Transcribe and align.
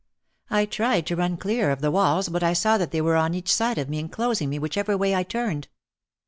I 0.49 0.65
tried 0.65 1.05
to 1.05 1.15
run 1.15 1.37
clear 1.37 1.69
of 1.69 1.81
the 1.81 1.91
walls 1.91 2.27
but 2.27 2.41
I 2.41 2.53
saw 2.53 2.79
that 2.79 2.89
they 2.89 3.01
were 3.01 3.15
on 3.17 3.35
each 3.35 3.53
side 3.53 3.77
of 3.77 3.87
me 3.87 3.99
enclosing 3.99 4.49
me 4.49 4.57
whichever 4.57 4.97
way 4.97 5.13
I 5.13 5.21
turned. 5.21 5.67